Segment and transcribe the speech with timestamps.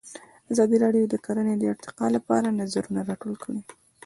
[0.51, 3.61] ازادي راډیو د کرهنه د ارتقا لپاره نظرونه راټول کړي.